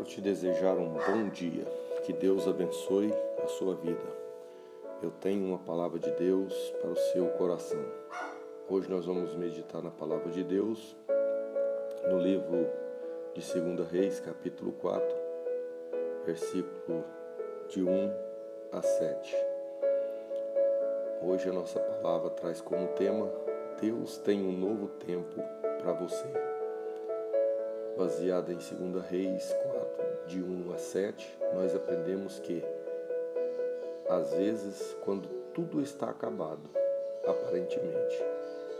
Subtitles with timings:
[0.00, 1.64] Quero te desejar um bom dia.
[2.06, 3.12] Que Deus abençoe
[3.44, 4.00] a sua vida.
[5.02, 7.84] Eu tenho uma palavra de Deus para o seu coração.
[8.66, 10.96] Hoje nós vamos meditar na palavra de Deus
[12.08, 12.66] no livro
[13.34, 15.06] de 2 Reis, capítulo 4,
[16.24, 17.04] versículo
[17.68, 18.10] de 1
[18.72, 19.36] a 7.
[21.20, 23.30] Hoje a nossa palavra traz como tema
[23.78, 25.42] Deus tem um novo tempo
[25.82, 26.49] para você.
[27.96, 32.64] Baseada em 2 Reis 4, de 1 a 7, nós aprendemos que,
[34.08, 36.68] às vezes, quando tudo está acabado,
[37.26, 38.24] aparentemente,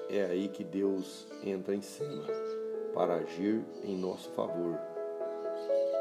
[0.09, 2.25] é aí que Deus entra em cena
[2.95, 4.79] para agir em nosso favor.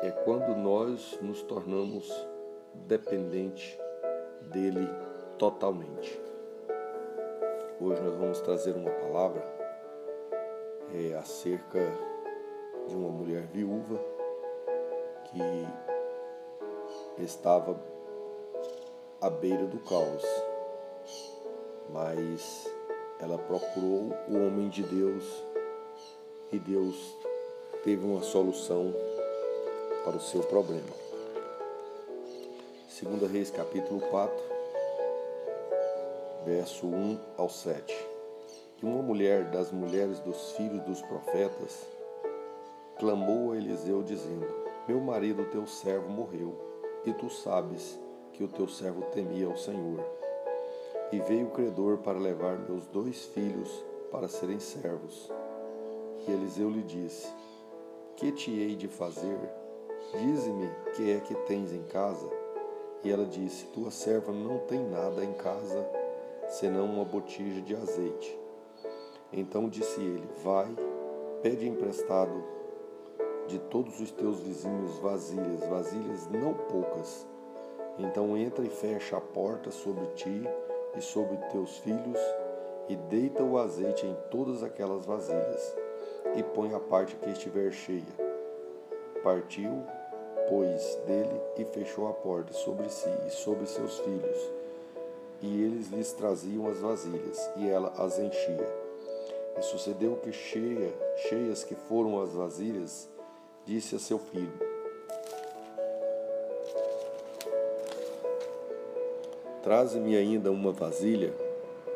[0.02, 2.10] É quando nós nos tornamos
[2.88, 3.78] dependentes
[4.42, 4.88] dele
[5.38, 6.20] totalmente.
[7.82, 9.44] Hoje nós vamos trazer uma palavra
[10.94, 11.80] é, acerca
[12.90, 14.00] de uma mulher viúva
[15.26, 15.68] que
[17.24, 17.80] estava
[19.22, 20.24] à beira do caos,
[21.92, 22.68] mas
[23.20, 25.24] ela procurou o homem de Deus
[26.52, 27.16] e Deus
[27.84, 28.92] teve uma solução
[30.04, 30.90] para o seu problema.
[32.88, 34.36] Segunda Reis capítulo 4,
[36.44, 37.96] verso 1 ao 7.
[38.82, 41.99] E uma mulher das mulheres dos filhos dos profetas
[43.00, 44.46] clamou a Eliseu, dizendo:
[44.88, 46.54] Meu marido, teu servo, morreu,
[47.06, 47.98] e tu sabes
[48.34, 50.06] que o teu servo temia ao Senhor.
[51.12, 55.32] E veio o credor para levar meus dois filhos para serem servos.
[56.28, 57.34] E Eliseu lhe disse:
[58.18, 59.40] Que te hei de fazer?
[60.12, 62.30] Dize-me que é que tens em casa.
[63.04, 65.88] E ela disse: Tua serva não tem nada em casa
[66.50, 68.38] senão uma botija de azeite.
[69.32, 70.68] Então disse ele: Vai,
[71.42, 72.59] pede emprestado
[73.50, 77.28] de todos os teus vizinhos vasilhas, vasilhas não poucas.
[77.98, 80.44] Então entra e fecha a porta sobre ti
[80.96, 82.20] e sobre teus filhos,
[82.88, 85.76] e deita o azeite em todas aquelas vasilhas,
[86.36, 88.30] e põe a parte que estiver cheia.
[89.22, 89.84] Partiu,
[90.48, 94.60] pois, dele e fechou a porta sobre si e sobre seus filhos
[95.42, 98.68] e eles lhes traziam as vasilhas, e ela as enchia.
[99.58, 100.94] E sucedeu que cheia,
[101.30, 103.10] cheias que foram as vasilhas,
[103.70, 104.52] disse a seu filho:
[109.62, 111.32] Traze-me ainda uma vasilha.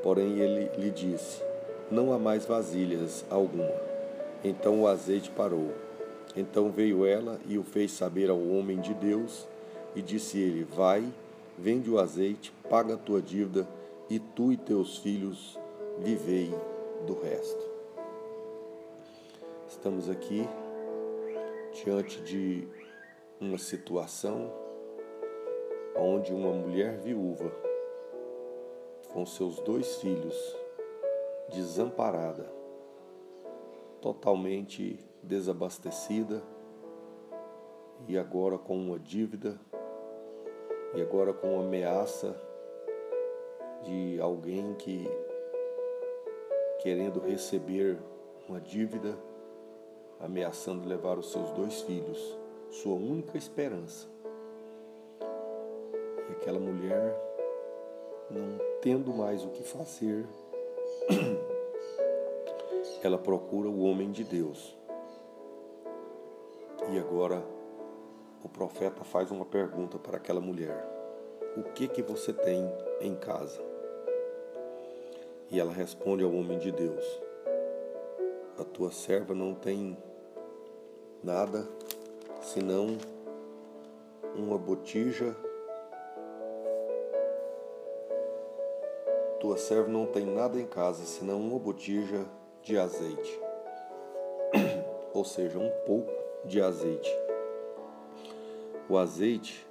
[0.04, 1.42] Porém ele lhe disse:
[1.90, 3.74] Não há mais vasilhas alguma.
[4.44, 5.72] Então o azeite parou.
[6.36, 9.48] Então veio ela e o fez saber ao homem de Deus,
[9.96, 11.04] e disse ele: Vai
[11.58, 13.68] Vende o azeite, paga a tua dívida,
[14.10, 15.58] e tu e teus filhos
[16.00, 16.52] vivei
[17.06, 17.64] do resto.
[19.70, 20.48] Estamos aqui
[21.74, 22.68] diante de
[23.40, 24.52] uma situação
[25.96, 27.52] onde uma mulher viúva,
[29.12, 30.58] com seus dois filhos,
[31.50, 32.50] desamparada,
[34.02, 36.42] totalmente desabastecida
[38.08, 39.60] e agora com uma dívida
[40.96, 42.36] e agora com ameaça
[43.84, 45.08] de alguém que
[46.82, 47.98] querendo receber
[48.48, 49.18] uma dívida,
[50.24, 52.38] ameaçando levar os seus dois filhos,
[52.72, 54.08] sua única esperança.
[56.30, 57.14] E aquela mulher,
[58.30, 60.26] não tendo mais o que fazer,
[63.04, 64.78] ela procura o homem de Deus.
[66.90, 67.44] E agora
[68.44, 70.86] o profeta faz uma pergunta para aquela mulher:
[71.58, 72.66] O que que você tem
[73.02, 73.62] em casa?
[75.52, 77.06] E ela responde ao homem de Deus:
[78.58, 79.98] A tua serva não tem
[81.24, 81.66] nada
[82.42, 82.98] senão
[84.36, 85.36] uma botija.
[89.40, 92.26] Tua serva não tem nada em casa senão uma botija
[92.62, 93.42] de azeite,
[95.14, 96.12] ou seja, um pouco
[96.46, 97.12] de azeite.
[98.90, 99.68] O azeite,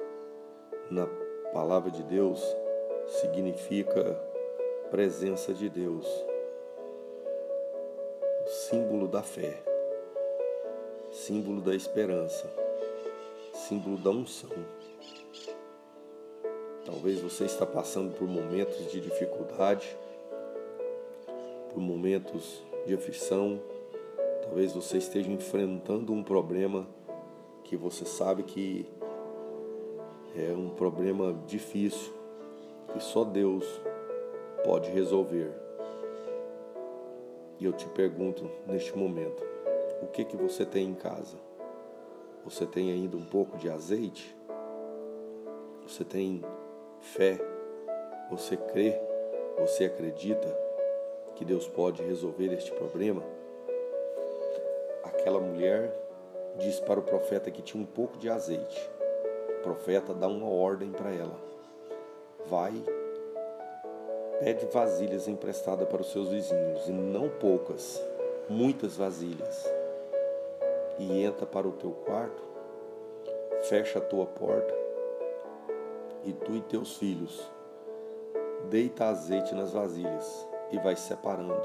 [0.90, 1.06] na
[1.52, 2.42] palavra de Deus,
[3.20, 4.14] significa
[4.90, 6.06] presença de Deus,
[8.46, 9.71] símbolo da fé,
[11.26, 12.52] símbolo da esperança,
[13.54, 14.50] símbolo da unção.
[16.84, 19.96] Talvez você está passando por momentos de dificuldade,
[21.72, 23.60] por momentos de aflição,
[24.42, 26.88] talvez você esteja enfrentando um problema
[27.62, 28.84] que você sabe que
[30.34, 32.12] é um problema difícil
[32.92, 33.64] que só Deus
[34.64, 35.52] pode resolver.
[37.60, 39.51] E eu te pergunto neste momento,
[40.02, 41.36] o que que você tem em casa?
[42.44, 44.36] Você tem ainda um pouco de azeite?
[45.86, 46.42] Você tem
[47.00, 47.38] fé?
[48.30, 49.00] Você crê?
[49.60, 50.48] Você acredita
[51.36, 53.22] que Deus pode resolver este problema?
[55.04, 55.94] Aquela mulher
[56.58, 58.90] diz para o profeta que tinha um pouco de azeite.
[59.58, 61.36] O profeta dá uma ordem para ela:
[62.46, 62.72] vai,
[64.40, 68.02] pede vasilhas emprestadas para os seus vizinhos, e não poucas,
[68.48, 69.81] muitas vasilhas.
[70.98, 72.42] E entra para o teu quarto,
[73.62, 74.74] fecha a tua porta,
[76.24, 77.50] e tu e teus filhos
[78.68, 81.60] deita azeite nas vasilhas e vai separando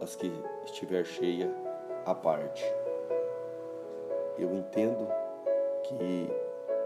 [0.00, 0.30] as que
[0.64, 1.50] estiver cheia
[2.04, 2.64] à parte.
[4.38, 5.08] Eu entendo
[5.82, 6.30] que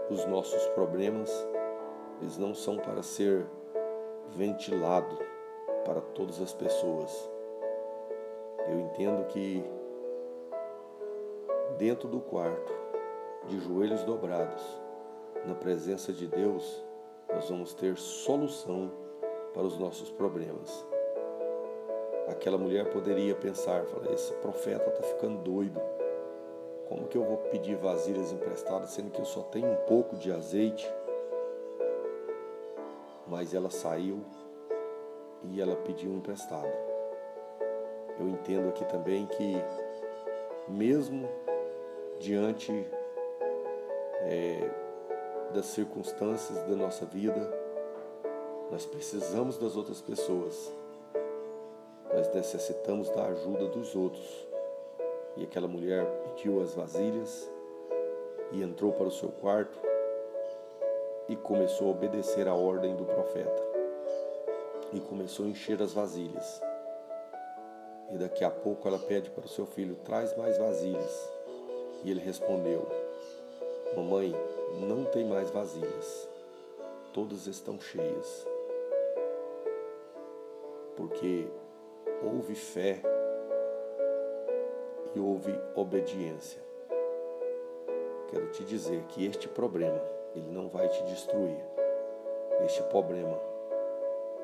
[0.09, 1.29] os nossos problemas
[2.21, 3.45] eles não são para ser
[4.29, 5.17] ventilado
[5.83, 7.29] para todas as pessoas.
[8.69, 9.65] Eu entendo que
[11.81, 12.71] dentro do quarto,
[13.47, 14.61] de joelhos dobrados,
[15.47, 16.85] na presença de Deus,
[17.27, 18.91] nós vamos ter solução
[19.51, 20.85] para os nossos problemas.
[22.27, 25.81] Aquela mulher poderia pensar, falar, esse profeta está ficando doido.
[26.87, 30.31] Como que eu vou pedir vasilhas emprestadas, sendo que eu só tenho um pouco de
[30.31, 30.87] azeite?
[33.25, 34.23] Mas ela saiu
[35.45, 36.71] e ela pediu emprestado.
[38.19, 39.55] Eu entendo aqui também que,
[40.67, 41.40] mesmo
[42.21, 42.71] diante
[44.21, 44.69] é,
[45.53, 47.51] das circunstâncias da nossa vida,
[48.69, 50.71] nós precisamos das outras pessoas.
[52.13, 54.47] Nós necessitamos da ajuda dos outros.
[55.35, 57.49] E aquela mulher pediu as vasilhas
[58.51, 59.79] e entrou para o seu quarto
[61.27, 63.63] e começou a obedecer a ordem do profeta.
[64.93, 66.61] E começou a encher as vasilhas.
[68.11, 71.40] E daqui a pouco ela pede para o seu filho: traz mais vasilhas.
[72.03, 72.87] E ele respondeu:
[73.95, 74.33] Mamãe,
[74.79, 76.27] não tem mais vasilhas,
[77.13, 78.47] todas estão cheias.
[80.95, 81.47] Porque
[82.23, 83.01] houve fé
[85.15, 86.61] e houve obediência.
[88.29, 90.01] Quero te dizer que este problema,
[90.35, 91.59] ele não vai te destruir.
[92.65, 93.37] Este problema,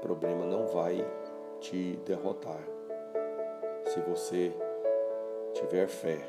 [0.01, 1.06] problema não vai
[1.62, 2.62] te derrotar.
[3.86, 4.51] Se você
[5.54, 6.19] tiver fé,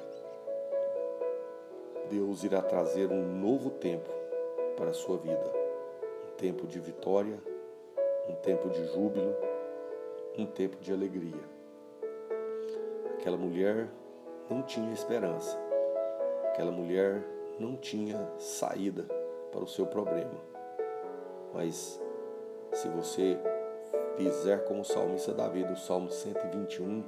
[2.08, 4.08] Deus irá trazer um novo tempo
[4.76, 5.52] para a sua vida.
[6.26, 7.38] Um tempo de vitória,
[8.28, 9.34] um tempo de júbilo,
[10.36, 11.42] um tempo de alegria.
[13.14, 13.88] Aquela mulher
[14.48, 15.58] não tinha esperança.
[16.48, 17.22] Aquela mulher
[17.58, 19.04] não tinha saída
[19.50, 20.34] para o seu problema.
[21.52, 22.00] Mas
[22.72, 23.38] se você
[24.16, 27.04] fizer como o salmista Davi, do Salmo 121,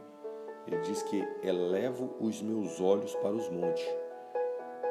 [0.67, 3.87] ele diz que elevo os meus olhos para os montes.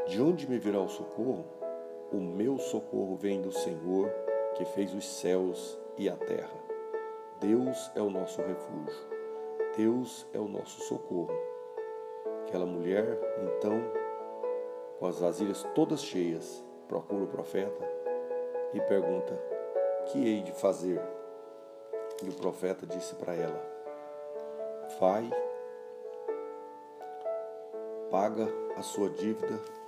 [0.07, 1.45] De onde me virá o socorro?
[2.11, 4.09] O meu socorro vem do Senhor,
[4.55, 6.59] que fez os céus e a terra.
[7.39, 9.09] Deus é o nosso refúgio.
[9.77, 11.33] Deus é o nosso socorro.
[12.47, 13.79] Aquela mulher, então,
[14.97, 17.87] com as vasilhas todas cheias, procura o profeta
[18.73, 19.33] e pergunta:
[20.07, 20.99] Que hei de fazer?
[22.23, 23.61] E o profeta disse para ela:
[24.99, 25.29] Vai,
[28.09, 29.78] paga a sua dívida.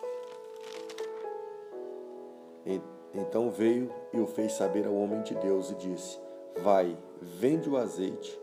[3.13, 6.19] Então veio e o fez saber ao homem de Deus e disse:
[6.63, 8.39] Vai, vende o azeite,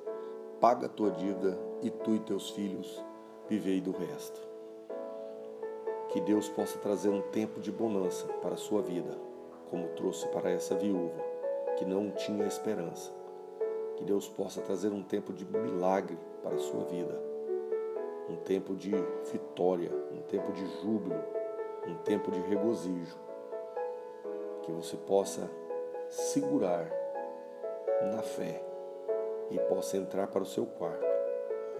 [0.60, 3.02] paga a tua dívida e tu e teus filhos
[3.48, 4.40] vivei do resto.
[6.08, 9.16] Que Deus possa trazer um tempo de bonança para a sua vida,
[9.70, 11.28] como trouxe para essa viúva
[11.76, 13.12] que não tinha esperança.
[13.96, 17.20] Que Deus possa trazer um tempo de milagre para a sua vida,
[18.28, 18.92] um tempo de
[19.30, 21.22] vitória, um tempo de júbilo,
[21.86, 23.16] um tempo de regozijo.
[24.68, 25.50] Que você possa
[26.10, 26.92] segurar
[28.12, 28.62] na fé
[29.50, 31.06] e possa entrar para o seu quarto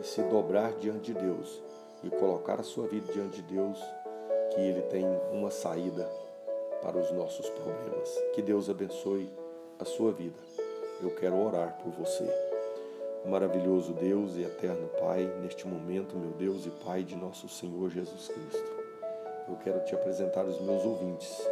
[0.01, 1.63] e se dobrar diante de Deus
[2.03, 3.79] e colocar a sua vida diante de Deus,
[4.55, 6.11] que Ele tem uma saída
[6.81, 8.09] para os nossos problemas.
[8.33, 9.31] Que Deus abençoe
[9.79, 10.39] a sua vida.
[11.03, 12.25] Eu quero orar por você.
[13.27, 18.29] Maravilhoso Deus e eterno Pai, neste momento, meu Deus e Pai de nosso Senhor Jesus
[18.29, 18.71] Cristo.
[19.47, 21.47] Eu quero te apresentar os meus ouvintes.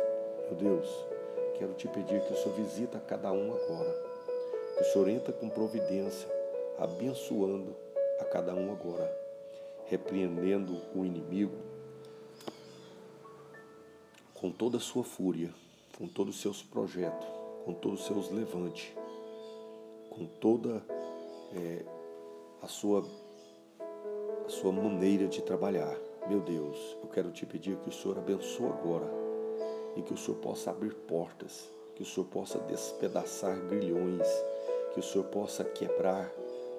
[0.49, 1.16] Meu Deus,
[1.59, 4.07] quero te pedir que o Senhor visita cada um agora.
[4.77, 6.29] Que o Senhor entra com providência,
[6.79, 7.75] abençoando
[8.21, 9.11] a cada um agora,
[9.87, 11.57] repreendendo o inimigo
[14.35, 15.51] com toda a sua fúria,
[15.97, 17.27] com todos os seus projetos,
[17.65, 18.93] com todos os seus levantes,
[20.11, 20.83] com toda
[21.55, 21.85] é,
[22.63, 23.05] a, sua,
[24.45, 25.97] a sua maneira de trabalhar.
[26.29, 29.26] Meu Deus, eu quero te pedir que o Senhor abençoe agora
[29.97, 34.29] e que o Senhor possa abrir portas, que o Senhor possa despedaçar grilhões,
[34.93, 36.31] que o Senhor possa quebrar,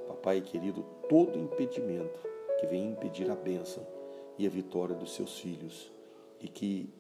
[0.08, 2.20] papai querido, todo impedimento
[2.60, 3.86] que venha impedir a bênção
[4.38, 5.92] e a vitória dos seus filhos.
[6.40, 6.94] E que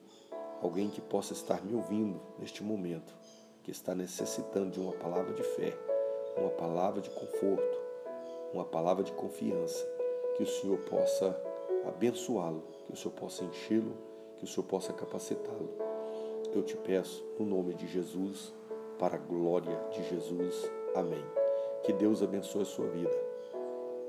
[0.61, 3.15] alguém que possa estar me ouvindo neste momento,
[3.63, 5.77] que está necessitando de uma palavra de fé,
[6.37, 7.77] uma palavra de conforto,
[8.53, 9.85] uma palavra de confiança,
[10.35, 11.39] que o Senhor possa
[11.87, 13.95] abençoá-lo, que o Senhor possa enchê-lo,
[14.37, 15.86] que o Senhor possa capacitá-lo.
[16.57, 18.51] Eu te peço, no nome de Jesus,
[18.97, 20.67] para a glória de Jesus.
[20.95, 21.23] Amém.
[21.83, 23.15] Que Deus abençoe a sua vida.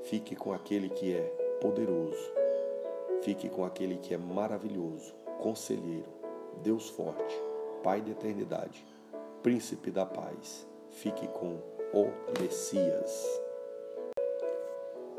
[0.05, 1.21] Fique com aquele que é
[1.61, 2.17] poderoso.
[3.21, 6.09] Fique com aquele que é maravilhoso, conselheiro,
[6.63, 7.39] Deus forte,
[7.83, 8.83] Pai da eternidade,
[9.43, 10.67] Príncipe da paz.
[10.89, 11.59] Fique com
[11.93, 12.07] o
[12.41, 13.41] Messias.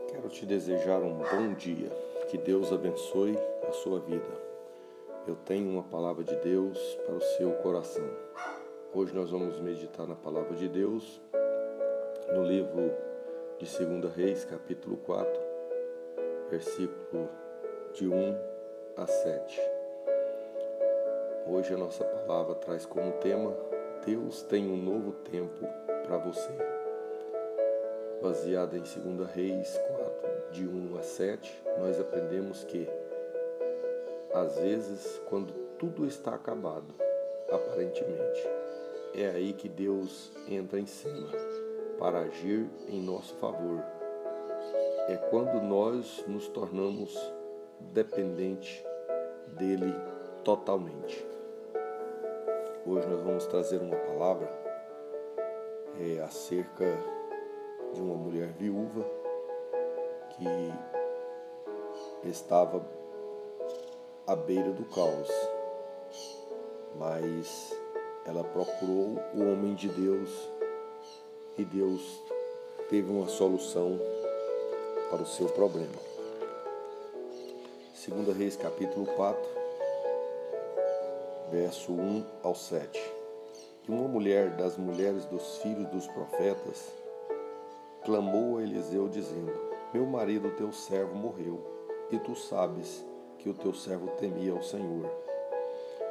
[0.08, 1.90] Quero te desejar um bom dia.
[2.28, 4.49] Que Deus abençoe a sua vida.
[5.30, 8.04] Eu tenho uma palavra de Deus para o seu coração.
[8.92, 11.20] Hoje nós vamos meditar na palavra de Deus
[12.34, 12.92] no livro
[13.56, 15.32] de 2 Reis, capítulo 4,
[16.50, 17.28] versículo
[17.92, 18.36] de 1
[18.96, 19.60] a 7.
[21.46, 23.54] Hoje a nossa palavra traz como tema
[24.04, 25.64] Deus tem um novo tempo
[26.08, 26.50] para você.
[28.20, 32.88] Baseada em 2 Reis 4, de 1 a 7, nós aprendemos que,
[34.32, 36.94] às vezes, quando tudo está acabado,
[37.50, 38.48] aparentemente,
[39.14, 41.28] é aí que Deus entra em cena
[41.98, 43.82] para agir em nosso favor.
[45.08, 47.16] É quando nós nos tornamos
[47.92, 48.84] dependentes
[49.48, 49.92] dele
[50.44, 51.26] totalmente.
[52.86, 54.48] Hoje nós vamos trazer uma palavra
[55.98, 56.86] é, acerca
[57.92, 59.04] de uma mulher viúva
[60.30, 62.80] que estava
[64.30, 65.28] à beira do caos,
[66.96, 67.76] mas
[68.24, 70.30] ela procurou o homem de Deus
[71.58, 72.22] e Deus
[72.88, 73.98] teve uma solução
[75.10, 75.96] para o seu problema.
[78.06, 79.42] 2 Reis capítulo 4,
[81.50, 83.00] verso 1 ao 7.
[83.88, 86.92] E uma mulher das mulheres dos filhos dos profetas
[88.04, 89.52] clamou a Eliseu, dizendo:
[89.92, 91.58] Meu marido, teu servo, morreu,
[92.12, 93.09] e tu sabes
[93.40, 95.10] que o teu servo temia ao Senhor.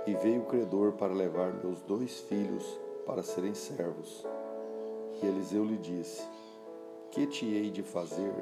[0.06, 4.26] E veio o credor para levar meus dois filhos para serem servos.
[5.22, 6.24] E Eliseu lhe disse:
[7.12, 8.34] Que te hei de fazer?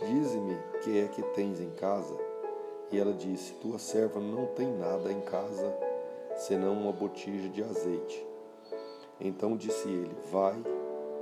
[0.00, 2.16] Dize-me que é que tens em casa.
[2.90, 5.74] E ela disse: Tua serva não tem nada em casa,
[6.36, 8.26] senão uma botija de azeite.
[9.20, 10.62] Então disse ele: Vai,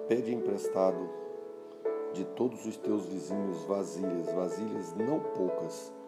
[0.08, 1.08] pede emprestado
[2.12, 5.99] de todos os teus vizinhos vasilhas, vasilhas não poucas.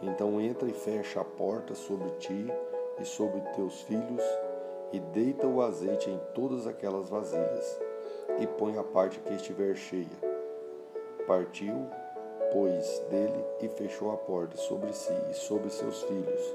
[0.00, 2.46] Então entra e fecha a porta sobre ti
[3.00, 4.22] e sobre teus filhos,
[4.92, 7.78] e deita o azeite em todas aquelas vasilhas,
[8.38, 10.06] e põe a parte que estiver cheia.
[11.26, 11.74] Partiu,
[12.52, 16.54] pois, dele e fechou a porta sobre si e sobre seus filhos.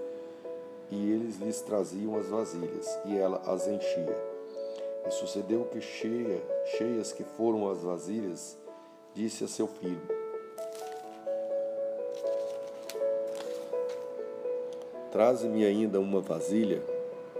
[0.90, 4.18] E eles lhes traziam as vasilhas, e ela as enchia.
[5.06, 6.42] E sucedeu que cheia,
[6.78, 8.58] cheias que foram as vasilhas,
[9.14, 10.23] disse a seu filho:
[15.14, 16.82] Traze-me ainda uma vasilha.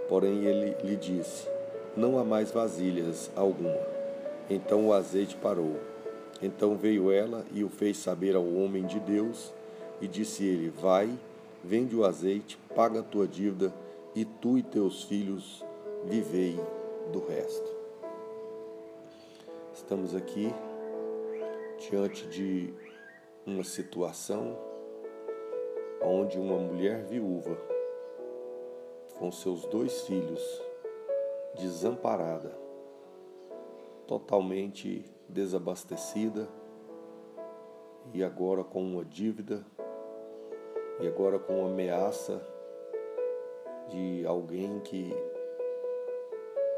[0.08, 1.48] Porém ele lhe disse:
[1.96, 3.76] Não há mais vasilhas alguma.
[4.48, 5.80] Então o azeite parou.
[6.40, 9.52] Então veio ela e o fez saber ao homem de Deus,
[10.00, 11.10] e disse ele: Vai,
[11.64, 13.74] vende o azeite, paga a tua dívida,
[14.14, 15.64] e tu e teus filhos
[16.04, 16.56] vivei
[17.12, 17.74] do resto.
[19.74, 20.48] Estamos aqui
[21.90, 22.72] diante de
[23.44, 24.56] uma situação
[26.02, 27.56] onde uma mulher viúva,
[29.18, 30.42] com seus dois filhos,
[31.56, 32.52] desamparada,
[34.06, 36.48] totalmente desabastecida
[38.12, 39.64] e agora com uma dívida
[41.00, 42.40] e agora com uma ameaça
[43.88, 45.10] de alguém que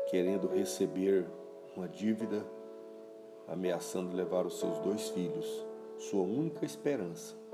[0.09, 1.27] querendo receber
[1.77, 2.45] uma dívida
[3.49, 5.67] ameaçando levar os seus dois filhos,
[5.99, 7.46] sua única esperança.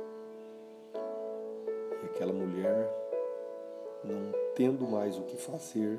[2.14, 2.95] Aquela mulher,
[4.04, 5.99] não tendo mais o que fazer,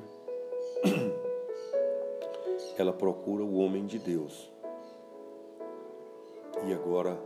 [2.77, 4.51] ela procura o homem de Deus.
[6.67, 7.17] E agora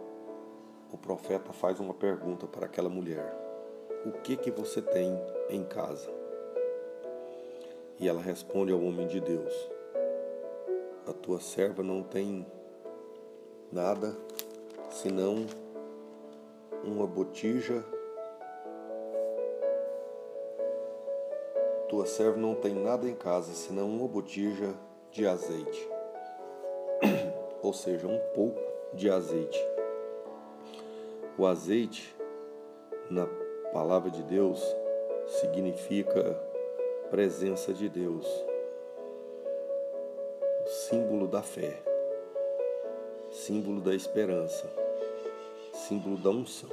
[0.89, 3.36] o profeta faz uma pergunta para aquela mulher:
[4.06, 5.12] O que que você tem
[5.50, 6.10] em casa?
[8.00, 9.53] E ela responde ao homem de Deus:
[11.06, 12.48] A tua serva não tem
[13.70, 14.15] nada
[14.89, 15.46] senão
[16.86, 17.84] uma botija
[21.89, 24.74] tua serva não tem nada em casa senão uma botija
[25.12, 25.89] de azeite,
[27.63, 28.60] ou seja, um pouco
[28.94, 29.60] de azeite.
[31.38, 32.15] O azeite,
[33.10, 33.25] na
[33.72, 34.62] palavra de Deus,
[35.27, 36.34] significa
[37.10, 38.27] presença de Deus,
[40.65, 41.82] símbolo da fé,
[43.32, 44.70] símbolo da esperança,
[45.74, 46.70] símbolo da unção.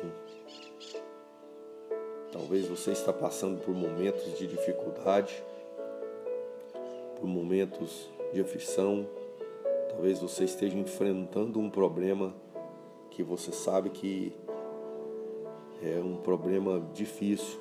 [2.34, 5.40] Talvez você está passando por momentos de dificuldade,
[7.14, 9.06] por momentos de aflição,
[9.90, 12.34] talvez você esteja enfrentando um problema
[13.08, 14.32] que você sabe que
[15.80, 17.60] é um problema difícil,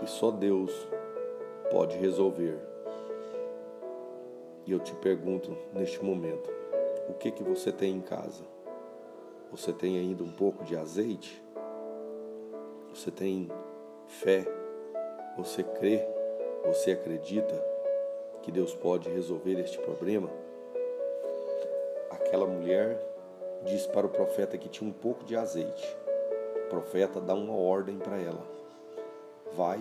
[0.00, 0.72] que só Deus
[1.70, 2.58] pode resolver.
[4.66, 6.50] E eu te pergunto neste momento,
[7.08, 8.42] o que que você tem em casa?
[9.52, 11.40] Você tem ainda um pouco de azeite?
[12.92, 13.48] Você tem
[14.08, 14.44] fé,
[15.36, 16.06] você crê,
[16.64, 17.54] você acredita
[18.42, 20.30] que Deus pode resolver este problema?
[22.10, 22.98] Aquela mulher
[23.64, 25.96] diz para o profeta que tinha um pouco de azeite.
[26.66, 28.42] O profeta dá uma ordem para ela:
[29.52, 29.80] vai,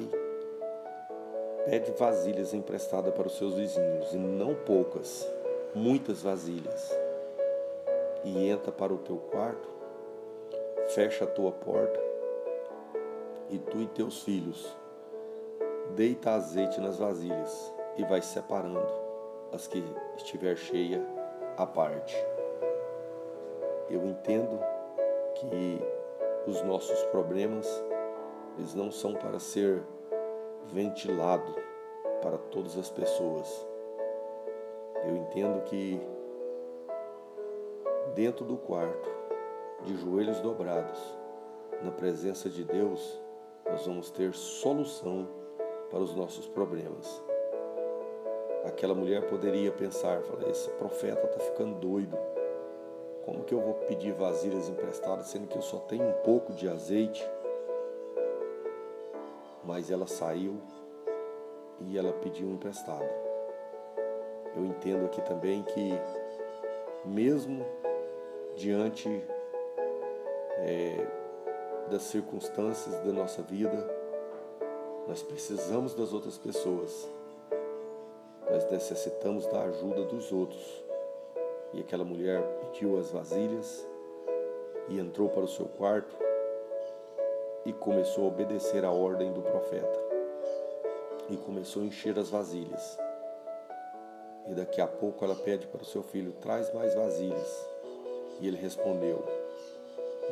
[1.65, 5.27] pede vasilhas emprestadas para os seus vizinhos, e não poucas,
[5.73, 6.91] muitas vasilhas.
[8.23, 9.69] E entra para o teu quarto,
[10.87, 12.12] fecha a tua porta
[13.53, 14.75] e tu e teus filhos
[15.95, 18.81] deita azeite nas vasilhas e vai separando
[19.51, 19.83] as que
[20.17, 21.05] estiver cheia
[21.55, 22.15] à parte.
[23.87, 24.59] Eu entendo
[25.35, 25.79] que
[26.47, 27.67] os nossos problemas
[28.57, 29.83] eles não são para ser
[30.71, 31.53] ventilado
[32.23, 33.67] para todas as pessoas.
[35.05, 36.01] Eu entendo que
[38.15, 39.09] dentro do quarto,
[39.83, 40.99] de joelhos dobrados,
[41.83, 43.22] na presença de Deus,
[43.65, 45.27] nós vamos ter solução
[45.89, 47.23] para os nossos problemas.
[48.65, 52.17] Aquela mulher poderia pensar, falar, esse profeta está ficando doido.
[53.25, 56.67] Como que eu vou pedir vasilhas emprestadas, sendo que eu só tenho um pouco de
[56.67, 57.23] azeite?
[59.63, 60.59] Mas ela saiu
[61.81, 63.09] e ela pediu emprestado.
[64.55, 65.91] Eu entendo aqui também que,
[67.05, 67.65] mesmo
[68.55, 69.09] diante
[70.59, 71.22] é,
[71.89, 73.87] das circunstâncias da nossa vida,
[75.07, 77.09] nós precisamos das outras pessoas.
[78.49, 80.83] Nós necessitamos da ajuda dos outros.
[81.73, 83.85] E aquela mulher pediu as vasilhas
[84.89, 86.15] e entrou para o seu quarto
[87.65, 89.99] e começou a obedecer a ordem do profeta.
[91.29, 92.97] E começou a encher as vasilhas.
[94.47, 97.67] E daqui a pouco ela pede para o seu filho: traz mais vasilhas.
[98.39, 99.23] E ele respondeu: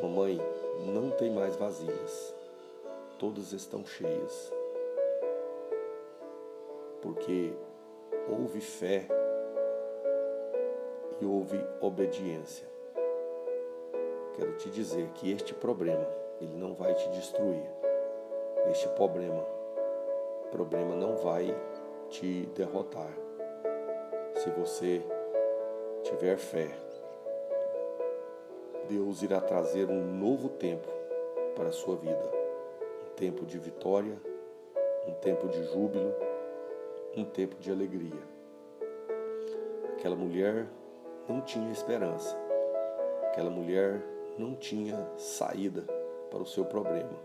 [0.02, 0.36] Mamãe,
[0.84, 2.34] não tem mais vasilhas,
[3.20, 4.52] todas estão cheias.
[7.00, 7.52] Porque
[8.28, 9.06] houve fé
[11.20, 12.66] e houve obediência.
[14.34, 16.04] Quero te dizer que este problema,
[16.40, 17.64] ele não vai te destruir.
[18.72, 19.46] Este problema,
[20.50, 21.54] problema não vai
[22.10, 23.12] te derrotar.
[24.34, 25.00] Se você
[26.02, 26.68] tiver fé,
[28.88, 30.88] Deus irá trazer um novo tempo
[31.54, 32.30] para a sua vida.
[33.06, 34.16] Um tempo de vitória,
[35.06, 36.14] um tempo de júbilo,
[37.16, 38.20] um tempo de alegria.
[39.92, 40.66] Aquela mulher
[41.28, 42.36] não tinha esperança.
[43.28, 44.02] Aquela mulher
[44.38, 45.82] não tinha saída
[46.30, 47.18] para o seu problema.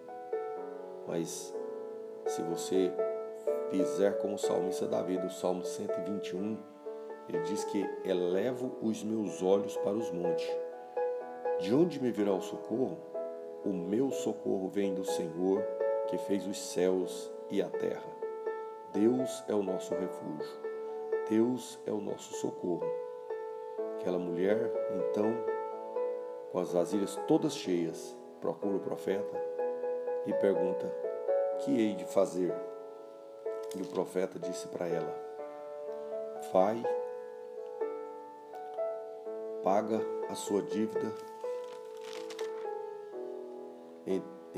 [1.08, 1.56] Mas
[2.28, 2.92] se você
[3.72, 6.58] fizer como o salmista Davi, do Salmo 121,
[7.30, 10.48] ele diz que elevo os meus olhos para os montes
[11.60, 12.98] de onde me virá o socorro?
[13.66, 15.64] O meu socorro vem do Senhor,
[16.08, 18.10] que fez os céus e a terra.
[18.94, 20.68] Deus é o nosso refúgio.
[21.28, 22.86] Deus é o nosso socorro.
[23.96, 25.34] Aquela mulher, então,
[26.52, 29.36] com as vasilhas todas cheias, procura o profeta
[30.28, 30.86] e pergunta:
[31.60, 32.54] Que hei de fazer?
[33.76, 35.14] E o profeta disse para ela:
[36.54, 36.84] Vai,
[39.64, 41.12] paga a sua dívida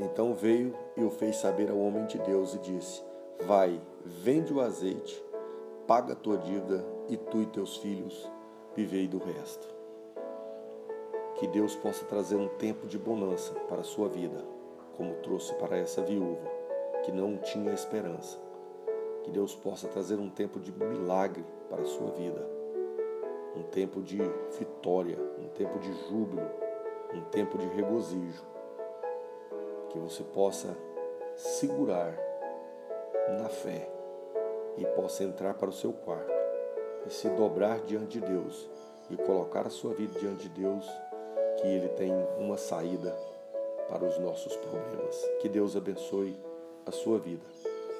[0.00, 3.02] então veio e o fez saber ao homem de Deus e disse:
[3.46, 5.22] Vai, vende o azeite,
[5.86, 8.30] paga a tua dívida e tu e teus filhos
[8.74, 9.66] vivei do resto.
[11.34, 14.44] Que Deus possa trazer um tempo de bonança para a sua vida,
[14.96, 16.48] como trouxe para essa viúva
[17.02, 18.38] que não tinha esperança.
[19.22, 22.46] Que Deus possa trazer um tempo de milagre para a sua vida,
[23.56, 24.18] um tempo de
[24.58, 26.48] vitória, um tempo de júbilo,
[27.14, 28.42] um tempo de regozijo
[29.90, 30.76] que você possa
[31.36, 32.16] segurar
[33.38, 33.88] na fé
[34.76, 36.32] e possa entrar para o seu quarto
[37.06, 38.68] e se dobrar diante de Deus
[39.10, 40.86] e colocar a sua vida diante de Deus,
[41.60, 43.10] que Ele tem uma saída
[43.88, 45.28] para os nossos problemas.
[45.40, 46.36] Que Deus abençoe
[46.86, 47.44] a sua vida.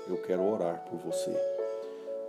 [0.09, 1.35] Eu quero orar por você.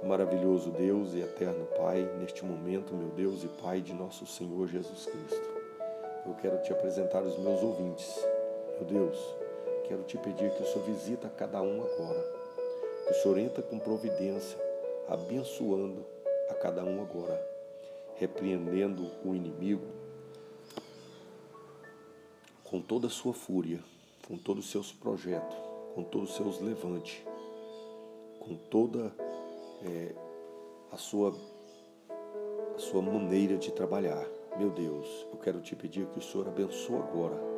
[0.03, 5.05] Maravilhoso Deus e eterno Pai, neste momento, meu Deus e Pai de nosso Senhor Jesus
[5.05, 5.61] Cristo,
[6.25, 8.25] eu quero te apresentar os meus ouvintes.
[8.79, 9.35] Meu Deus,
[9.91, 12.23] quero te pedir que o Senhor visita cada um agora,
[13.05, 14.57] que o Senhor entra com providência,
[15.09, 16.05] abençoando
[16.49, 17.37] a cada um agora,
[18.15, 19.85] repreendendo o inimigo
[22.63, 23.83] com toda a sua fúria,
[24.25, 25.57] com todos os seus projetos,
[25.93, 27.21] com todos os seus levantes,
[28.39, 29.13] com toda
[29.83, 30.15] é,
[30.89, 31.35] a, sua,
[32.77, 34.25] a sua maneira de trabalhar.
[34.57, 37.50] Meu Deus, eu quero te pedir que o Senhor abençoe agora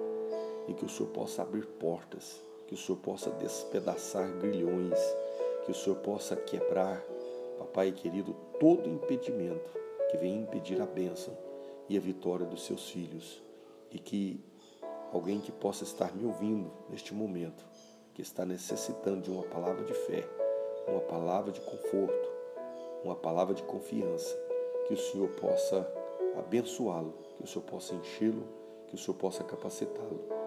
[0.67, 4.99] e que o Senhor possa abrir portas, que o Senhor possa despedaçar grilhões,
[5.65, 7.03] que o Senhor possa quebrar,
[7.57, 9.69] papai querido, todo impedimento
[10.09, 11.35] que venha impedir a bênção
[11.89, 13.41] e a vitória dos seus filhos.
[13.91, 14.43] E que
[15.11, 17.63] alguém que possa estar me ouvindo neste momento,
[18.13, 20.27] que está necessitando de uma palavra de fé,
[20.87, 22.29] uma palavra de conforto,
[23.03, 24.35] uma palavra de confiança,
[24.87, 25.87] que o Senhor possa
[26.37, 28.43] abençoá-lo, que o Senhor possa enchê-lo,
[28.87, 30.42] que o Senhor possa capacitá-lo.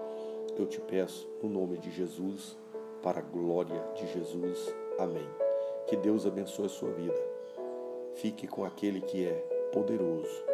[0.59, 2.57] Eu te peço, no nome de Jesus,
[3.03, 4.75] para a glória de Jesus.
[4.99, 5.29] Amém.
[5.87, 7.21] Que Deus abençoe a sua vida.
[8.14, 9.35] Fique com aquele que é
[9.73, 10.45] poderoso.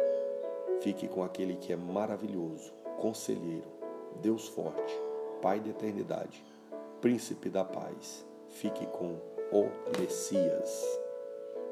[0.81, 3.71] Fique com aquele que é maravilhoso, conselheiro,
[4.21, 4.93] Deus forte,
[5.41, 6.43] Pai da eternidade,
[6.99, 8.25] príncipe da paz.
[8.49, 9.17] Fique com
[9.51, 11.02] o Messias.